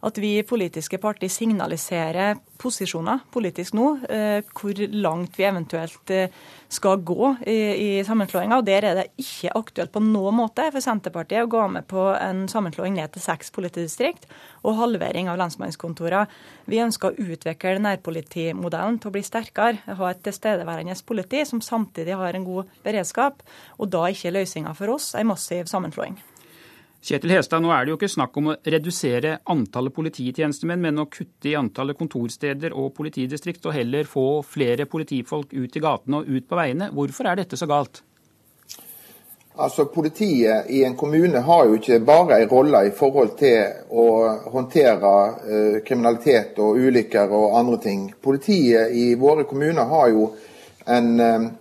at 0.05 0.19
vi 0.21 0.35
politiske 0.47 0.99
partier 1.01 1.33
signaliserer 1.33 2.37
posisjoner 2.61 3.23
politisk 3.33 3.75
nå, 3.77 3.87
eh, 4.09 4.45
hvor 4.55 4.81
langt 4.93 5.39
vi 5.39 5.47
eventuelt 5.49 6.13
eh, 6.13 6.35
skal 6.69 7.01
gå 7.07 7.31
i, 7.47 7.57
i 7.57 7.89
sammenslåinga. 8.05 8.61
Der 8.67 8.87
er 8.91 8.99
det 8.99 9.07
ikke 9.21 9.55
aktuelt 9.57 9.93
på 9.95 10.03
noen 10.05 10.37
måte 10.39 10.67
for 10.75 10.85
Senterpartiet 10.85 11.47
å 11.47 11.51
gå 11.51 11.63
med 11.77 11.87
på 11.91 12.07
en 12.19 12.45
sammenslåing 12.51 12.97
ned 12.99 13.15
til 13.15 13.25
seks 13.25 13.53
politidistrikt 13.55 14.29
og 14.63 14.77
halvering 14.81 15.31
av 15.33 15.41
lensmannskontorene. 15.41 16.29
Vi 16.69 16.83
ønsker 16.85 17.13
å 17.13 17.29
utvikle 17.35 17.81
nærpolitimodellen 17.85 19.01
til 19.01 19.11
å 19.11 19.17
bli 19.17 19.25
sterkere, 19.25 19.97
ha 19.99 20.11
et 20.11 20.23
tilstedeværende 20.27 20.97
politi 21.07 21.45
som 21.49 21.65
samtidig 21.65 22.19
har 22.21 22.37
en 22.37 22.47
god 22.47 22.71
beredskap, 22.85 23.43
og 23.79 23.91
da 23.93 24.07
ikke 24.13 24.35
løsninga 24.35 24.77
for 24.77 24.97
oss 24.99 25.13
en 25.19 25.33
massiv 25.33 25.69
sammenslåing. 25.71 26.21
Kjetil 27.05 27.35
Hestad, 27.35 27.61
nå 27.61 27.69
er 27.69 27.85
det 27.85 27.93
jo 27.93 27.99
ikke 27.99 28.09
snakk 28.09 28.37
om 28.41 28.47
å 28.49 28.55
redusere 28.65 29.35
antallet 29.53 29.93
polititjenestemenn, 29.93 30.81
men 30.81 31.03
å 31.03 31.05
kutte 31.13 31.51
i 31.51 31.59
antallet 31.59 31.99
kontorsteder 31.99 32.73
og 32.73 32.95
politidistrikt, 32.97 33.67
og 33.69 33.75
heller 33.77 34.09
få 34.09 34.41
flere 34.49 34.87
politifolk 34.89 35.53
ut 35.53 35.77
i 35.77 35.83
gatene 35.85 36.23
og 36.23 36.31
ut 36.33 36.47
på 36.49 36.57
veiene. 36.57 36.89
Hvorfor 36.97 37.29
er 37.29 37.43
dette 37.43 37.59
så 37.61 37.69
galt? 37.69 38.01
Altså, 39.55 39.85
Politiet 39.93 40.71
i 40.73 40.81
en 40.89 40.97
kommune 40.97 41.43
har 41.45 41.67
jo 41.69 41.77
ikke 41.77 42.01
bare 42.09 42.41
en 42.41 42.49
rolle 42.51 42.81
i 42.89 42.95
forhold 42.97 43.37
til 43.37 43.85
å 43.93 44.07
håndtere 44.55 45.13
uh, 45.45 45.77
kriminalitet 45.85 46.57
og 46.57 46.81
ulykker 46.81 47.37
og 47.37 47.59
andre 47.61 47.83
ting. 47.85 48.09
Politiet 48.17 48.97
i 48.97 49.11
våre 49.21 49.45
kommuner 49.45 49.93
har 49.93 50.09
jo 50.09 50.31
en 50.89 51.13
uh, 51.21 51.53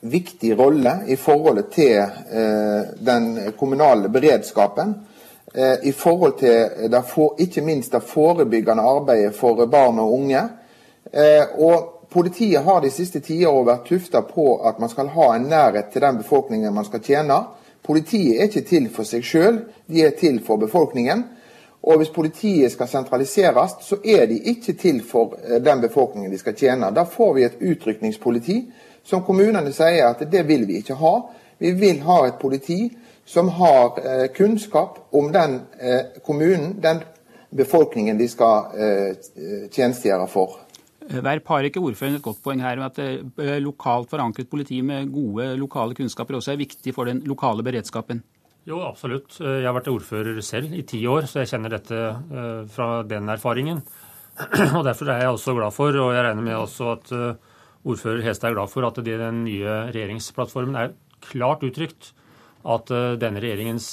viktig 0.00 0.58
rolle 0.58 0.98
i 1.08 1.16
forholdet 1.16 1.70
til 1.72 1.98
eh, 1.98 2.94
den 2.98 3.52
kommunale 3.58 4.08
beredskapen. 4.08 4.94
Eh, 5.54 5.88
I 5.88 5.92
forhold 5.92 6.38
til 6.38 6.90
det 6.92 7.02
for, 7.08 7.34
ikke 7.38 7.64
minst 7.64 7.92
det 7.92 8.02
forebyggende 8.02 8.82
arbeidet 8.82 9.34
for 9.34 9.66
barn 9.66 9.98
og 9.98 10.12
unge. 10.12 10.48
Eh, 11.12 11.44
og 11.58 11.92
Politiet 12.16 12.64
har 12.64 12.80
de 12.80 12.90
siste 12.90 13.20
tiåra 13.20 13.64
vært 13.66 13.88
tufta 13.90 14.22
på 14.24 14.44
at 14.64 14.78
man 14.80 14.88
skal 14.88 15.10
ha 15.12 15.32
en 15.34 15.48
nærhet 15.50 15.90
til 15.92 16.00
den 16.00 16.20
befolkningen 16.22 16.74
man 16.74 16.86
skal 16.86 17.02
tjene. 17.04 17.40
Politiet 17.84 18.38
er 18.38 18.46
ikke 18.48 18.62
til 18.68 18.86
for 18.94 19.04
seg 19.04 19.26
sjøl, 19.26 19.58
de 19.90 20.04
er 20.06 20.14
til 20.18 20.38
for 20.46 20.56
befolkningen. 20.56 21.24
Og 21.86 22.00
hvis 22.00 22.14
politiet 22.14 22.72
skal 22.72 22.88
sentraliseres, 22.88 23.76
så 23.84 23.98
er 24.04 24.24
de 24.30 24.38
ikke 24.52 24.72
til 24.80 25.02
for 25.04 25.36
eh, 25.44 25.60
den 25.62 25.82
befolkningen 25.84 26.32
de 26.32 26.38
skal 26.38 26.56
tjene. 26.56 26.88
Da 26.94 27.04
får 27.04 27.34
vi 27.34 27.44
et 27.44 27.60
utrykningspoliti 27.60 28.56
som 29.06 29.24
kommunene 29.26 29.72
sier 29.74 30.08
at 30.10 30.24
det 30.30 30.42
vil 30.48 30.66
vi 30.68 30.80
ikke 30.82 30.98
ha. 31.00 31.14
Vi 31.62 31.72
vil 31.78 32.02
ha 32.04 32.20
et 32.26 32.40
politi 32.40 32.80
som 33.26 33.48
har 33.56 33.98
eh, 34.02 34.26
kunnskap 34.34 34.98
om 35.16 35.32
den 35.34 35.60
eh, 35.78 36.20
kommunen, 36.26 36.76
den 36.82 37.02
befolkningen 37.56 38.18
de 38.18 38.28
skal 38.30 38.76
eh, 38.76 39.68
tjenestegjøre 39.72 40.28
for. 40.30 40.60
Verp 41.06 41.50
har 41.52 41.66
ikke 41.66 41.82
ordføreren 41.82 42.18
et 42.18 42.24
godt 42.24 42.40
poeng 42.42 42.62
her 42.64 42.80
med 42.80 42.86
at 42.90 42.98
eh, 43.42 43.58
lokalt 43.62 44.10
forankret 44.10 44.50
politi 44.50 44.80
med 44.82 45.12
gode 45.14 45.52
lokale 45.58 45.94
kunnskaper 45.94 46.38
også 46.38 46.54
er 46.54 46.64
viktig 46.64 46.94
for 46.94 47.06
den 47.06 47.22
lokale 47.26 47.62
beredskapen? 47.66 48.22
Jo, 48.66 48.80
absolutt. 48.82 49.38
Eh, 49.38 49.60
jeg 49.60 49.68
har 49.68 49.76
vært 49.76 49.92
ordfører 49.92 50.40
selv 50.42 50.74
i 50.74 50.82
ti 50.86 51.04
år, 51.06 51.28
så 51.30 51.44
jeg 51.44 51.52
kjenner 51.54 51.76
dette 51.76 52.00
eh, 52.10 52.62
fra 52.74 52.90
den 53.06 53.30
erfaringen. 53.30 53.84
Og 54.76 54.82
Derfor 54.84 55.12
er 55.12 55.22
jeg 55.22 55.34
også 55.34 55.54
glad 55.56 55.72
for, 55.72 55.94
og 55.96 56.10
jeg 56.12 56.26
regner 56.26 56.44
med 56.44 56.58
også 56.58 56.90
at 56.92 57.12
ordfører 57.86 58.24
Hestad 58.26 58.50
er 58.50 58.58
glad 58.58 58.72
for, 58.72 58.86
at 58.88 58.98
det 59.00 59.14
i 59.14 59.20
den 59.20 59.44
nye 59.46 59.80
regjeringsplattformen 59.94 60.78
er 60.80 60.94
klart 61.24 61.64
uttrykt 61.66 62.12
at 62.66 62.90
denne 63.22 63.38
regjeringens 63.38 63.88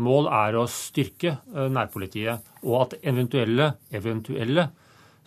mål 0.00 0.28
er 0.32 0.56
å 0.56 0.64
styrke 0.72 1.34
nærpolitiet, 1.68 2.46
og 2.64 2.86
at 2.86 2.94
eventuelle, 3.12 3.74
eventuelle 3.92 4.70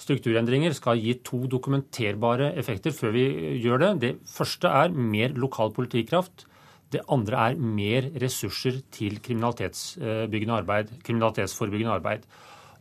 strukturendringer 0.02 0.74
skal 0.74 0.98
gi 0.98 1.20
to 1.26 1.44
dokumenterbare 1.50 2.52
effekter 2.58 2.96
før 2.96 3.14
vi 3.16 3.26
gjør 3.62 3.84
det. 3.84 3.92
Det 4.02 4.14
første 4.30 4.72
er 4.82 4.96
mer 4.96 5.36
lokal 5.38 5.74
politikraft. 5.76 6.48
Det 6.92 7.04
andre 7.12 7.52
er 7.52 7.60
mer 7.62 8.10
ressurser 8.20 8.82
til 8.92 9.20
kriminalitetsbyggende 9.24 10.82
kriminalitetsforebyggende 11.06 12.00
arbeid. 12.00 12.26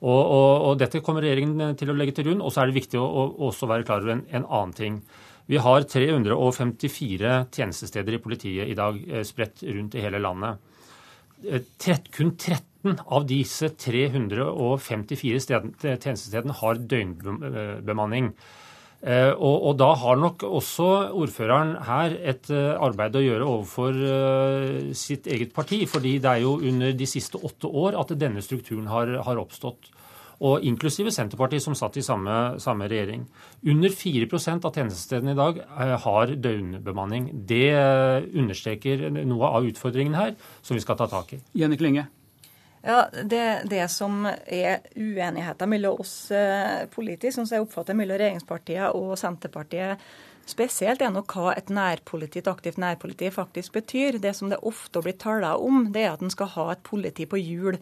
Og, 0.00 0.20
og, 0.20 0.52
og, 0.64 0.78
Dette 0.80 1.02
kommer 1.04 1.24
regjeringen 1.24 1.76
til 1.76 1.92
å 1.92 1.96
legge 1.96 2.14
til 2.16 2.30
grunn. 2.30 2.44
Og 2.44 2.54
så 2.54 2.62
er 2.62 2.70
det 2.70 2.78
viktig 2.78 3.00
å, 3.00 3.04
å 3.04 3.50
også 3.50 3.68
være 3.70 3.86
klar 3.88 4.04
over 4.04 4.16
en, 4.16 4.24
en, 4.32 4.46
annen 4.46 4.76
ting. 4.76 5.00
Vi 5.50 5.58
har 5.60 5.84
354 5.84 7.34
tjenestesteder 7.52 8.16
i 8.16 8.22
politiet 8.22 8.70
i 8.70 8.78
dag 8.78 9.00
eh, 9.08 9.24
spredt 9.26 9.64
rundt 9.66 9.96
i 9.98 10.04
hele 10.04 10.22
landet. 10.22 10.62
Eh, 11.44 11.98
kun 12.14 12.36
13 12.36 13.00
av 13.12 13.26
disse 13.28 13.72
354 13.76 15.40
tjenestestedene 15.44 16.56
har 16.62 16.80
døgnbemanning. 16.94 18.32
Eh, 19.00 19.32
og, 19.32 19.62
og, 19.64 19.76
da 19.80 19.94
har 19.96 20.18
nok 20.20 20.42
også 20.44 20.88
ordføreren 21.16 21.78
her 21.86 22.12
et 22.20 22.50
eh, 22.52 22.74
arbeid 22.76 23.14
å 23.16 23.22
gjøre 23.24 23.46
overfor 23.48 23.96
uh, 23.96 24.90
sitt 24.92 25.24
eget 25.24 25.54
parti. 25.56 25.86
fordi 25.88 26.18
det 26.20 26.28
er 26.28 26.42
jo 26.44 26.58
under 26.58 26.92
de 26.92 27.08
siste 27.08 27.40
åtte 27.40 27.66
år 27.66 27.96
at 27.96 28.12
denne 28.20 28.44
strukturen 28.44 28.90
har, 28.92 29.14
har 29.24 29.40
oppstått. 29.40 29.88
Og 30.44 30.64
inklusive 30.64 31.12
Senterpartiet, 31.12 31.64
som 31.64 31.76
satt 31.76 31.96
i 32.00 32.04
samme, 32.04 32.60
samme 32.60 32.88
regjering. 32.88 33.26
Under 33.68 33.92
4 33.92 34.28
av 34.56 34.72
tjenestestedene 34.72 35.34
i 35.34 35.36
dag 35.36 35.60
har 36.04 36.32
døgnbemanning. 36.32 37.28
Det 37.44 37.76
understreker 38.32 39.10
noe 39.20 39.52
av 39.52 39.68
utfordringen 39.68 40.16
her, 40.16 40.32
som 40.62 40.80
vi 40.80 40.84
skal 40.84 40.96
ta 40.96 41.10
tak 41.12 41.36
i. 41.36 41.42
Jenny 41.52 41.76
Klinge. 41.76 42.08
Ja, 42.82 43.10
det, 43.24 43.62
det, 43.68 43.88
som 43.92 44.24
er 44.46 44.80
uenigheten 44.96 45.68
mellom 45.68 46.00
oss 46.00 46.30
eh, 46.32 46.86
politisk, 46.88 47.34
som 47.36 47.48
jeg 47.50 47.66
oppfatter 47.66 47.96
mellom 47.96 48.16
regjeringspartiet 48.16 48.96
og 48.96 49.18
Senterpartiet 49.20 50.00
spesielt, 50.50 51.02
er 51.02 51.12
nok 51.14 51.32
hva 51.36 51.54
et 51.56 51.70
nærpoliti, 51.72 52.42
et 52.42 52.50
aktivt 52.50 52.80
nærpoliti 52.82 53.30
faktisk 53.32 53.78
betyr. 53.78 54.18
Det 54.20 54.34
som 54.36 54.50
det 54.50 54.60
ofte 54.66 55.02
blir 55.04 55.16
tala 55.20 55.54
om, 55.56 55.86
det 55.94 56.04
er 56.04 56.14
at 56.14 56.24
en 56.24 56.32
skal 56.32 56.50
ha 56.56 56.70
et 56.74 56.82
politi 56.86 57.26
på 57.30 57.40
hjul. 57.40 57.78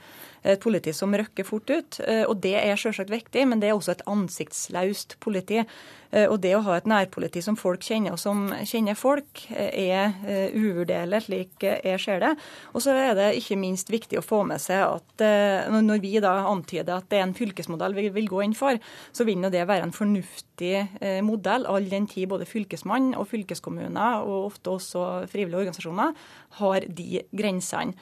Et 0.46 0.60
politi 0.62 0.92
som 0.94 1.14
røkker 1.14 1.46
fort 1.46 1.70
ut. 1.70 2.00
Eh, 2.06 2.24
og 2.28 2.38
det 2.44 2.56
er 2.60 2.78
selvsagt 2.78 3.12
viktig, 3.12 3.46
men 3.48 3.62
det 3.62 3.70
er 3.70 3.78
også 3.78 3.96
et 3.96 4.04
ansiktslaust 4.08 5.16
politi. 5.24 5.64
Eh, 6.10 6.24
og 6.24 6.38
det 6.44 6.54
å 6.56 6.62
ha 6.64 6.78
et 6.78 6.88
nærpoliti 6.88 7.42
som 7.44 7.58
folk 7.58 7.82
kjenner, 7.84 8.14
og 8.14 8.22
som 8.22 8.46
kjenner 8.68 8.96
folk, 8.98 9.42
eh, 9.50 9.90
er 9.92 10.14
uvurderlig, 10.54 11.22
slik 11.26 11.66
jeg 11.68 12.00
ser 12.00 12.22
det. 12.22 12.32
Og 12.72 12.82
så 12.84 12.94
er 12.96 13.14
det 13.18 13.28
ikke 13.40 13.58
minst 13.60 13.90
viktig 13.90 14.20
å 14.20 14.24
få 14.24 14.44
med 14.46 14.60
seg 14.62 14.84
at 14.86 15.24
når 15.68 16.00
vi 16.00 16.14
da 16.22 16.32
antyder 16.48 16.98
at 16.98 17.08
det 17.10 17.18
er 17.18 17.26
en 17.26 17.34
fylkesmodell 17.36 17.94
vi 17.96 18.08
vil 18.14 18.28
gå 18.30 18.42
inn 18.44 18.54
for, 18.56 18.78
så 19.12 19.26
vil 19.26 19.42
det 19.50 19.66
være 19.66 19.88
en 19.88 19.94
fornuftig 19.94 21.22
modell, 21.26 21.66
all 21.66 21.88
den 21.90 22.06
tid 22.10 22.28
både 22.30 22.46
fylkesmann 22.58 23.14
og 23.14 23.28
fylkeskommuner, 23.30 24.26
og 24.26 24.50
ofte 24.52 24.74
også 24.74 25.04
frivillige 25.30 25.62
organisasjoner, 25.64 26.16
har 26.60 26.88
de 27.00 27.22
grensene. 27.32 27.94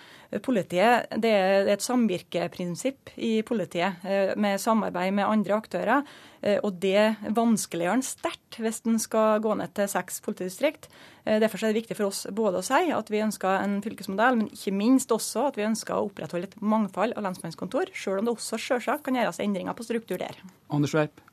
Politiet, 0.43 1.07
Det 1.23 1.31
er 1.31 1.69
et 1.71 1.83
samvirkeprinsipp 1.85 3.13
i 3.17 3.43
politiet, 3.47 4.03
med 4.37 4.59
samarbeid 4.59 5.13
med 5.15 5.25
andre 5.25 5.55
aktører. 5.55 6.03
Eh, 6.47 6.59
og 6.63 6.79
det 6.83 7.17
vanskeliggjør 7.35 7.99
en 7.99 8.05
sterkt 8.05 8.59
hvis 8.63 8.83
en 8.87 8.99
skal 9.03 9.43
gå 9.45 9.55
ned 9.59 9.73
til 9.77 9.89
seks 9.91 10.21
politidistrikt. 10.25 10.89
Eh, 11.25 11.41
derfor 11.43 11.63
er 11.63 11.73
det 11.73 11.83
viktig 11.83 11.99
for 11.99 12.11
oss 12.11 12.25
både 12.31 12.61
å 12.61 12.67
si 12.67 12.93
at 12.95 13.13
vi 13.13 13.23
ønsker 13.25 13.63
en 13.63 13.79
fylkesmodell, 13.85 14.41
men 14.41 14.51
ikke 14.53 14.75
minst 14.77 15.15
også 15.15 15.49
at 15.51 15.59
vi 15.59 15.67
ønsker 15.67 15.97
å 15.97 16.09
opprettholde 16.11 16.51
et 16.53 16.61
mangfold 16.61 17.17
av 17.17 17.27
lensmannskontor, 17.27 17.95
selv 17.97 18.23
om 18.23 18.29
det 18.29 18.37
også 18.37 18.61
selvsagt 18.63 19.07
kan 19.07 19.19
gjøres 19.19 19.43
endringer 19.43 19.77
på 19.77 19.89
struktur 19.89 20.21
der. 20.23 20.39
Anders 20.71 20.95
Werp. 20.97 21.26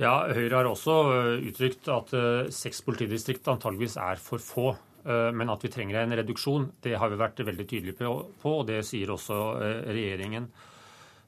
Ja, 0.00 0.24
Høyre 0.34 0.58
har 0.58 0.68
også 0.70 0.96
eh, 1.12 1.46
uttrykt 1.50 1.88
at 1.92 2.10
seks 2.54 2.82
politidistrikt 2.86 3.46
antageligvis 3.52 3.98
er 4.02 4.20
for 4.22 4.42
få. 4.42 4.74
Men 5.04 5.50
at 5.52 5.60
vi 5.60 5.68
trenger 5.68 5.98
en 6.00 6.14
reduksjon, 6.16 6.62
det 6.80 6.94
har 6.96 7.10
vi 7.12 7.18
vært 7.20 7.42
veldig 7.44 7.64
tydelige 7.68 7.98
på, 8.40 8.52
og 8.54 8.62
det 8.70 8.78
sier 8.88 9.10
også 9.12 9.36
regjeringen. 9.84 10.46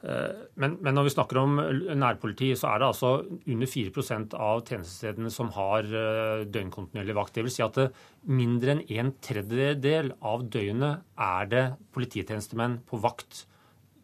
Eh, 0.06 0.42
men, 0.60 0.76
men, 0.84 0.94
når 0.94 1.08
vi 1.08 1.14
snakker 1.14 1.40
om 1.40 1.56
nærpoliti, 1.98 2.50
så 2.58 2.70
er 2.70 2.82
det 2.82 2.88
altså 2.90 3.12
under 3.24 3.70
4% 3.70 4.36
av 4.38 4.62
tjenestestedene 4.68 5.32
som 5.32 5.50
har 5.56 5.88
eh, 5.88 6.44
døgnkontinuerlig 6.52 7.16
vakt. 7.16 7.34
Det 7.36 7.46
vil 7.46 7.54
si 7.54 7.64
at 7.64 7.80
mindre 8.28 8.76
enn 8.76 8.84
en 9.00 9.12
tredjedel 9.24 10.12
av 10.20 10.46
døgnet 10.52 11.06
er 11.26 11.50
det 11.52 11.64
polititjenestemenn 11.96 12.80
på 12.86 13.00
vakt 13.02 13.44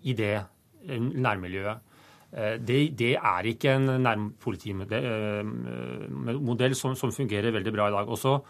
i 0.02 0.16
det 0.18 0.34
eh, 0.40 0.98
nærmiljøet. 0.98 1.88
Det, 2.32 2.96
det 2.96 3.18
er 3.18 3.44
ikke 3.50 3.74
en 3.76 4.00
nærpolitimodell 4.00 6.74
som, 6.78 6.94
som 6.96 7.12
fungerer 7.12 7.52
veldig 7.52 7.72
bra 7.74 7.88
i 7.90 7.92
dag. 7.92 8.08
Og 8.08 8.16
så 8.16 8.40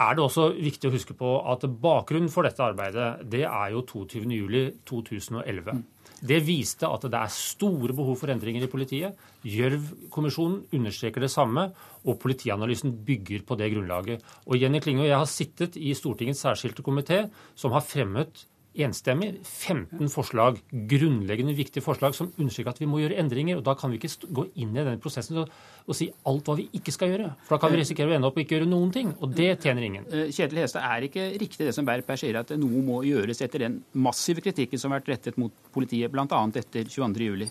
er 0.00 0.16
det 0.16 0.24
også 0.24 0.46
viktig 0.56 0.88
å 0.88 0.94
huske 0.94 1.14
på 1.18 1.30
at 1.52 1.66
bakgrunnen 1.82 2.30
for 2.32 2.46
dette 2.46 2.64
arbeidet 2.64 3.08
det 3.30 3.44
er 3.46 3.72
jo 3.74 3.82
22.07.2011. 3.86 5.82
Det 6.20 6.40
viste 6.44 6.88
at 6.88 7.04
det 7.08 7.16
er 7.16 7.32
store 7.32 7.94
behov 7.96 8.18
for 8.20 8.32
endringer 8.32 8.66
i 8.66 8.70
politiet. 8.70 9.16
Gjørv-kommisjonen 9.46 10.66
understreker 10.76 11.24
det 11.24 11.32
samme, 11.32 11.70
og 12.04 12.18
politianalysen 12.20 12.92
bygger 13.06 13.46
på 13.48 13.56
det 13.60 13.70
grunnlaget. 13.72 14.24
Og 14.46 14.60
Jenny 14.60 14.82
Klinge 14.84 15.06
og 15.06 15.10
jeg 15.10 15.20
har 15.20 15.30
sittet 15.30 15.78
i 15.80 15.94
Stortingets 15.96 16.44
særskilte 16.44 16.84
komité, 16.84 17.24
som 17.56 17.72
har 17.72 17.84
fremmet 17.84 18.44
enstemmig 18.74 19.40
15 19.42 20.10
forslag, 20.12 20.60
grunnleggende 20.70 21.54
viktige 21.58 21.82
forslag 21.82 22.14
som 22.14 22.30
understreker 22.36 22.70
at 22.70 22.80
vi 22.80 22.88
må 22.88 23.00
gjøre 23.00 23.18
endringer. 23.18 23.58
og 23.58 23.64
Da 23.66 23.74
kan 23.74 23.90
vi 23.90 23.98
ikke 23.98 24.28
gå 24.30 24.46
inn 24.54 24.74
i 24.74 24.78
denne 24.80 25.00
prosessen 25.02 25.40
og, 25.42 25.48
og, 25.86 25.94
si 25.96 26.10
alt 26.26 26.46
hva 26.46 26.56
vi 26.58 26.68
ikke 26.78 26.94
skal 26.94 27.10
gjøre. 27.12 27.32
For 27.46 27.56
da 27.56 27.60
kan 27.62 27.74
vi 27.74 27.80
risikere 27.80 28.12
å 28.12 28.16
ende 28.16 28.30
opp 28.30 28.38
og 28.38 28.44
ikke 28.44 28.58
gjøre 28.58 28.70
noen 28.70 28.92
ting, 28.94 29.10
og 29.18 29.34
det 29.34 29.50
tjener 29.64 29.86
ingen. 29.86 30.06
Eh, 30.12 30.30
Kjetil 30.30 30.62
Hestad, 30.62 30.86
er 30.86 31.08
ikke 31.08 31.26
riktig 31.40 31.66
det 31.66 31.74
som 31.74 31.88
Berp 31.88 32.14
sier, 32.20 32.38
at 32.40 32.54
noe 32.58 32.84
må 32.84 33.02
gjøres 33.06 33.42
etter 33.42 33.66
den 33.66 33.80
massive 33.92 34.44
kritikken 34.44 34.78
som 34.78 34.94
har 34.94 35.02
vært 35.02 35.16
rettet 35.16 35.40
mot 35.40 35.52
politiet, 35.74 36.10
bl.a. 36.12 36.44
etter 36.62 36.86
22.07? 36.86 37.50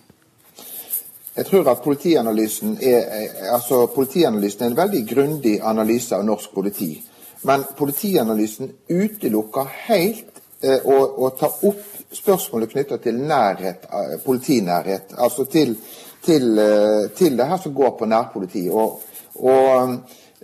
Jeg 1.40 1.46
tror 1.46 1.70
at 1.72 1.84
politianalysen 1.84 2.80
er, 2.84 3.54
altså 3.54 3.86
politianalysen 3.94 4.66
er 4.66 4.72
en 4.72 4.80
veldig 4.80 5.06
grundig 5.08 5.60
analyse 5.64 6.16
av 6.18 6.26
norsk 6.28 6.52
politi. 6.52 6.96
Men 7.48 7.64
politianalysen 7.78 8.74
utelukker 8.90 9.70
helt 9.88 10.29
Eh, 10.62 10.80
å, 10.84 11.30
ta 11.40 11.48
opp 11.48 11.84
spørsmålet 12.12 12.72
knytta 12.74 12.98
til 13.00 13.20
nærhet, 13.24 13.86
eh, 13.86 14.16
politinærhet. 14.26 15.14
Altså 15.18 15.46
til, 15.46 15.78
til, 16.26 16.60
eh, 16.60 17.12
til, 17.16 17.38
det 17.38 17.46
her 17.48 17.58
som 17.58 17.74
går 17.74 17.94
på 18.00 18.06
nærpoliti. 18.06 18.66
Og, 18.70 19.00
og 19.36 19.94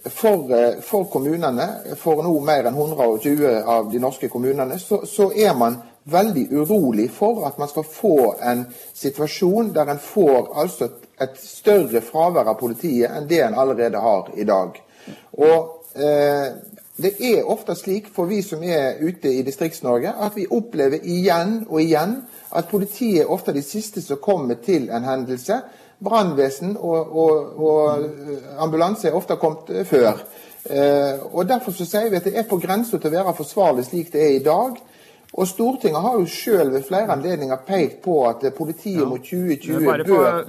for, 0.08 0.54
for, 0.82 1.04
kommunene, 1.12 1.68
for 2.00 2.24
nå 2.24 2.32
mer 2.40 2.70
enn 2.70 2.78
120 2.80 3.60
av 3.68 3.92
de 3.92 4.00
norske 4.00 4.30
kommunene, 4.32 4.80
så, 4.80 5.02
så, 5.06 5.32
er 5.36 5.52
man 5.58 5.82
veldig 6.06 6.46
urolig 6.54 7.10
for 7.12 7.44
at 7.48 7.58
man 7.60 7.68
skal 7.68 7.84
få 7.84 8.36
en 8.40 8.64
situasjon 8.94 9.74
der 9.76 9.92
en 9.92 10.00
får 10.00 10.52
altså 10.62 10.90
et 11.20 11.36
større 11.42 12.00
fravær 12.06 12.54
av 12.54 12.60
politiet 12.60 13.12
enn 13.12 13.28
det 13.28 13.42
en 13.44 13.58
allerede 13.58 14.00
har 14.00 14.32
i 14.38 14.48
dag. 14.48 14.80
Og 15.34 15.92
eh, 16.00 16.54
det 16.98 17.16
er 17.20 17.48
ofte 17.52 17.76
slik 17.76 18.08
for 18.16 18.30
vi 18.30 18.40
som 18.44 18.62
er 18.64 19.02
ute 19.04 19.28
i 19.28 19.44
Distrikts-Norge, 19.44 20.14
at 20.16 20.36
vi 20.38 20.48
opplever 20.48 21.04
igjen 21.04 21.66
og 21.68 21.82
igjen 21.82 22.22
at 22.56 22.70
politiet 22.72 23.26
er 23.26 23.32
ofte 23.32 23.52
de 23.56 23.64
siste 23.66 24.04
som 24.04 24.22
kommer 24.24 24.62
til 24.64 24.88
en 24.88 25.04
hendelse. 25.04 25.60
Brannvesen 26.06 26.78
og, 26.80 27.12
og, 27.18 27.60
og, 27.60 28.06
ambulanse 28.64 29.10
er 29.10 29.16
ofte 29.16 29.36
kommet 29.40 29.88
før. 29.88 30.24
Eh, 30.70 31.20
og 31.32 31.48
Derfor 31.48 31.76
så 31.76 31.88
sier 31.88 32.10
vi 32.10 32.20
at 32.20 32.30
det 32.30 32.38
er 32.40 32.48
på 32.48 32.60
grensa 32.64 32.98
til 32.98 33.12
å 33.12 33.18
være 33.18 33.36
forsvarlig 33.38 33.86
slik 33.90 34.14
det 34.14 34.24
er 34.24 34.38
i 34.38 34.44
dag. 34.44 34.80
Og 35.36 35.48
Stortinget 35.48 36.02
har 36.02 36.16
jo 36.20 36.26
selv 36.32 36.74
ved 36.78 36.88
flere 36.88 37.12
anledninger 37.12 37.64
pekt 37.68 38.02
på 38.04 38.22
at 38.30 38.44
politiet 38.56 39.02
ja. 39.02 39.10
mot 39.10 39.20
2020 39.20 40.08
bør 40.08 40.44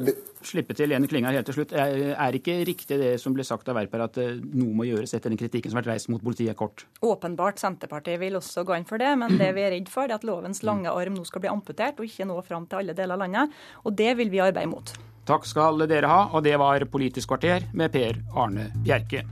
slippe 0.46 0.76
til 0.76 0.90
Lene 0.92 1.08
Klinga 1.10 1.32
helt 1.34 1.48
til 1.48 1.58
slutt. 1.58 1.74
Er 1.76 2.38
ikke 2.38 2.58
riktig 2.68 2.98
det 3.00 3.12
som 3.22 3.34
ble 3.36 3.44
sagt 3.46 3.68
av 3.68 3.78
Werper, 3.78 4.04
at 4.06 4.20
eh, 4.22 4.38
noe 4.38 4.76
må 4.76 4.86
gjøres 4.88 5.16
etter 5.16 5.32
den 5.32 5.40
kritikken 5.40 5.72
som 5.72 5.80
har 5.80 5.86
vært 5.86 5.96
reist 5.96 6.10
mot 6.12 6.22
politiet 6.22 6.56
kort? 6.58 6.86
Åpenbart. 7.04 7.60
Senterpartiet 7.62 8.20
vil 8.22 8.38
også 8.38 8.64
gå 8.66 8.78
inn 8.78 8.88
for 8.88 9.02
det. 9.02 9.12
Men 9.20 9.36
det 9.40 9.50
vi 9.56 9.66
er 9.66 9.74
redd 9.74 9.90
for, 9.92 10.06
er 10.06 10.18
at 10.18 10.26
lovens 10.26 10.62
lange 10.66 10.92
arm 10.92 11.18
nå 11.18 11.26
skal 11.28 11.44
bli 11.44 11.52
amputert 11.52 12.00
og 12.00 12.08
ikke 12.08 12.28
nå 12.28 12.38
fram 12.46 12.70
til 12.70 12.82
alle 12.82 12.96
deler 12.96 13.18
av 13.18 13.26
landet. 13.26 13.60
Og 13.84 13.98
det 13.98 14.14
vil 14.20 14.32
vi 14.32 14.42
arbeide 14.44 14.70
mot. 14.70 14.94
Takk 15.26 15.46
skal 15.48 15.82
dere 15.90 16.10
ha. 16.10 16.20
Og 16.32 16.46
det 16.46 16.54
var 16.62 16.86
Politisk 16.90 17.34
kvarter 17.34 17.66
med 17.74 17.92
Per 17.94 18.22
Arne 18.38 18.70
Bjerke. 18.86 19.26